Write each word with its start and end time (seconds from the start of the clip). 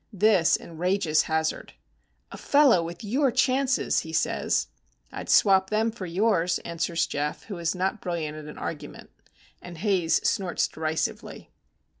This 0.11 0.57
enrages 0.57 1.21
Hazard. 1.29 1.73
"A 2.31 2.35
fellow 2.37 2.81
with 2.83 3.03
your 3.03 3.29
chances!" 3.31 3.99
he 3.99 4.11
says. 4.11 4.69
"I'd 5.11 5.29
swap 5.29 5.69
them 5.69 5.91
for 5.91 6.07
yours," 6.07 6.57
answers 6.65 7.05
Geof, 7.07 7.43
who 7.49 7.59
is 7.59 7.75
not 7.75 8.01
brilliant 8.01 8.35
at 8.35 8.45
an 8.45 8.57
argument. 8.57 9.11
And 9.61 9.77
Haze 9.77 10.15
snorts 10.27 10.67
derisively. 10.67 11.51